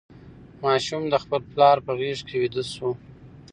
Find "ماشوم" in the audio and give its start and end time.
0.63-1.03